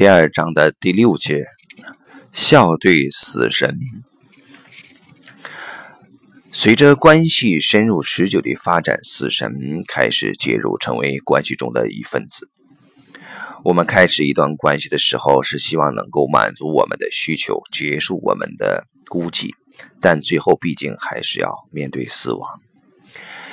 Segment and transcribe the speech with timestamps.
[0.00, 1.44] 第二章的第六节，
[2.32, 3.78] 笑对死神。
[6.50, 9.52] 随着关系深入持久的发展，死神
[9.86, 12.48] 开始介入，成为关系中的一份子。
[13.62, 19.50] 我们开始一段关系的时候，是希望能够满足我们的需求，结束我们的孤寂，
[20.00, 22.48] 但最后毕竟还是要面对死亡。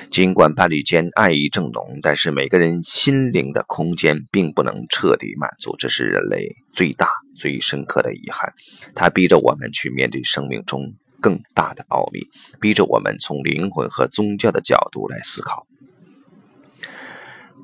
[0.09, 8.53] 尽管伴侣间爱意正浓，但是每个人心灵的空间并不能彻底满足，这是人类最大、最深刻的遗憾。
[8.95, 12.21] 它逼着我们去面对生命中更大的奥秘，
[12.59, 15.67] 逼着我们从灵魂和宗教的角度来思考。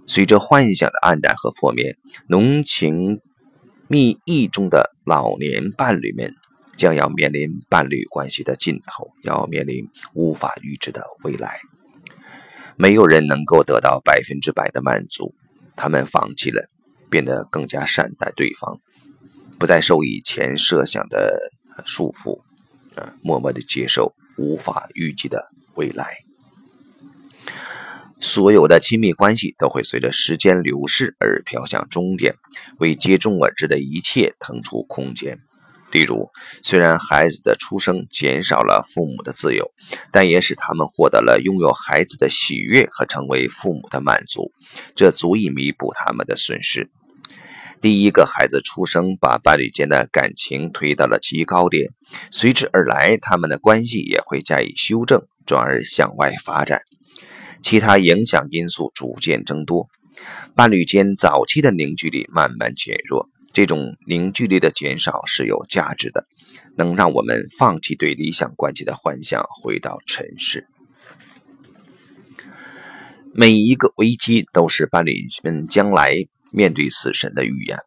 [0.05, 1.97] 随着幻想的黯淡和破灭，
[2.27, 3.19] 浓情
[3.87, 6.35] 蜜意中的老年伴侣们
[6.77, 11.57] 将要面临伴侣关系的尽头，要面临无法预知的未来。
[12.77, 15.33] 没有人能够得到百分之百的满足，
[15.75, 16.69] 他们放弃了，
[17.09, 18.79] 变得更加善待对方，
[19.59, 21.51] 不再受以前设想的
[21.85, 22.41] 束缚，
[22.95, 26.17] 啊，默默的接受无法预计的未来。
[28.19, 32.35] 所有的亲密关系都会随着时间流逝而飘向终点，
[32.79, 35.39] 为接踵而至的一切腾出空间。
[35.93, 36.27] 例如，
[36.63, 39.71] 虽然孩子的出生减少了父母的自由，
[40.11, 44.51] 但也使他们获得了拥有孩子的喜悦和成为父母的满足，
[44.95, 46.89] 这足以弥补他们的损失。
[47.79, 51.91] 第一个孩子出生，把伴侣间的感情推到了极高点，
[52.31, 56.79] 随之而来，他们的关系也会加以修正，转而向外发展。
[57.61, 59.87] 其他影响因素逐渐增多，
[60.55, 63.29] 伴侣间早期的凝聚力慢慢减弱。
[63.53, 66.25] 这种凝聚力的减少是有价值的，
[66.75, 70.67] 能让我们放弃对理想关系的幻想，回到尘世。
[73.31, 76.15] 每一个危机都是伴侣们将来
[76.51, 77.77] 面对死神的预言。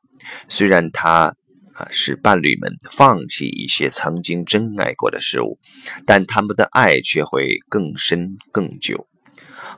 [0.49, 1.35] 虽然它
[1.73, 5.59] 啊使伴侣们放弃一些曾经真爱过的事物，
[6.07, 9.09] 但他们的爱却会更深更久。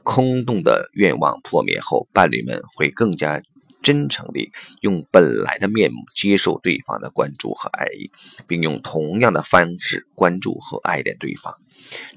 [0.02, 3.40] 空洞的愿望破灭后，伴侣们会更加。
[3.82, 4.50] 真诚地
[4.80, 8.10] 用本来的面目接受对方的关注和爱意，
[8.46, 11.54] 并用同样的方式关注和爱恋对方。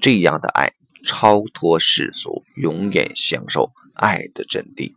[0.00, 0.70] 这样的爱
[1.04, 4.92] 超脱世俗，永远享受爱的真谛。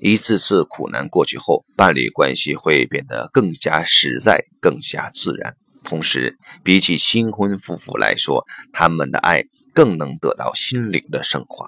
[0.00, 5.56] 一次次苦难过去后，伴侣关系会变得更加实在、更加自然。
[5.84, 11.66] 同时，比起新婚夫妇来说，他们的爱更能得到心灵的升华。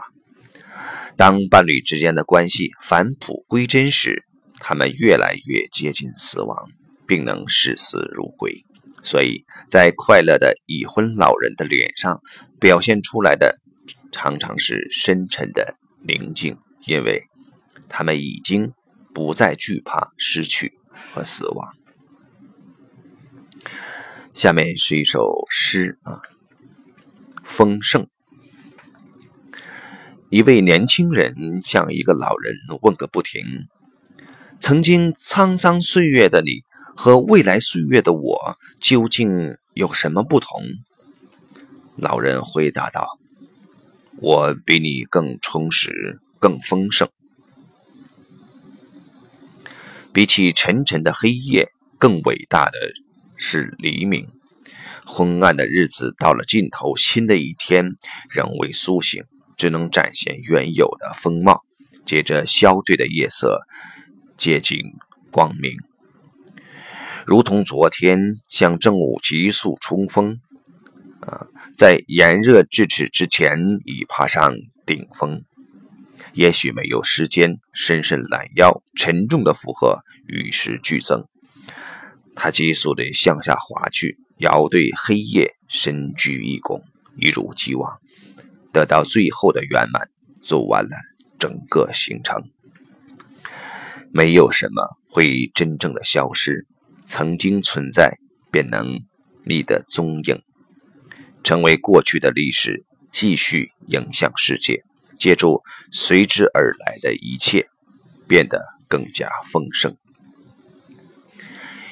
[1.19, 4.25] 当伴侣之间的关系返璞归真时，
[4.61, 6.71] 他们越来越接近死亡，
[7.09, 8.65] 并能视死如归。
[9.03, 12.23] 所以在快乐的已婚老人的脸上
[12.61, 13.59] 表现出来的，
[14.13, 15.75] 常常是深沉的
[16.07, 16.57] 宁静，
[16.87, 17.25] 因为
[17.89, 18.73] 他们已经
[19.13, 20.79] 不再惧怕失去
[21.13, 21.75] 和死亡。
[24.33, 26.23] 下面是一首诗啊，
[27.43, 28.09] 丰盛。
[30.31, 33.67] 一位年轻人向一个老人问个不停
[34.61, 40.61] ：“曾经沧桑岁月的你和未来岁月的我究竟有什么不同？”
[41.97, 43.19] 老人回答道
[44.21, 47.09] ：“我比你更充实，更丰盛。
[50.13, 52.73] 比起沉沉的黑夜，更伟大的
[53.39, 54.29] 是黎明。
[55.07, 57.97] 昏暗的日子到了尽头，新的一天
[58.29, 59.25] 仍未苏醒。”
[59.59, 61.65] 只能展现原有的风貌，
[62.07, 63.67] 接着消退的夜色
[64.39, 64.79] 接近
[65.33, 65.77] 光明，
[67.27, 70.41] 如同昨天向正午急速冲锋，
[71.21, 74.55] 啊，在炎热至此之前已爬上
[74.87, 75.43] 顶峰。
[76.35, 79.99] 也许没有时间伸伸懒腰，沉重的负荷
[80.29, 81.27] 与时俱增，
[82.37, 86.83] 他急速地向下滑去，要对黑夜深鞠一躬，
[87.17, 87.99] 一如既往。
[88.79, 90.09] 得到最后的圆满，
[90.41, 90.91] 走完了
[91.37, 92.45] 整个行程。
[94.13, 96.65] 没有什么会真正的消失，
[97.05, 98.19] 曾经存在
[98.53, 99.01] 便能
[99.43, 100.41] 觅得踪影，
[101.43, 104.85] 成为过去的历史，继续影响世界。
[105.19, 107.67] 借助随之而来的一切，
[108.29, 109.97] 变得更加丰盛。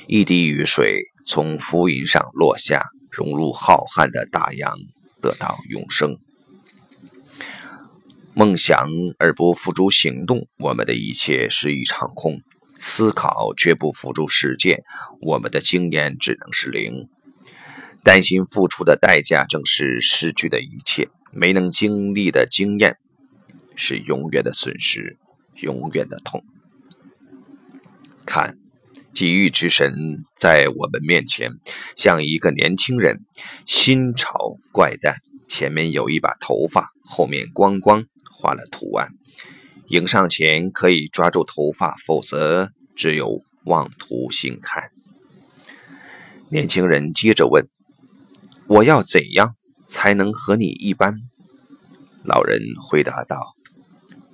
[0.06, 4.78] 一滴雨水从浮云上落下，融入浩瀚的大洋，
[5.20, 6.16] 得到永生。
[8.38, 8.86] 梦想
[9.18, 12.34] 而不付诸行动，我们的一切是一场空；
[12.78, 14.82] 思考却不付诸实践，
[15.22, 17.08] 我们的经验只能是零。
[18.04, 22.98] 担心付出的代价正是失去的一切，没能经历的经验
[23.74, 25.16] 是永远的损失，
[25.54, 26.44] 永远的痛。
[28.26, 28.58] 看，
[29.14, 29.94] 际遇之神
[30.36, 31.52] 在我们面前，
[31.96, 33.24] 像一个年轻人，
[33.64, 35.16] 新潮怪诞，
[35.48, 38.04] 前面有一把头发，后面光光
[38.36, 39.08] 画了图案。
[39.88, 44.90] 迎上前可以抓住头发，否则只有望图兴叹。
[46.50, 47.68] 年轻人接着问
[48.68, 49.56] ：“我要怎样
[49.86, 51.14] 才能和你一般？”
[52.24, 53.54] 老人回答道：“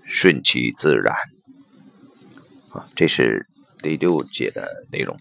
[0.09, 1.15] 顺其自然。”
[2.73, 3.47] 啊，这是
[3.83, 5.19] 第六节的内容。